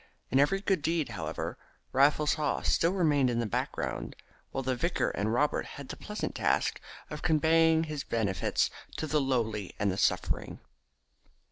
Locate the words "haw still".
2.33-2.91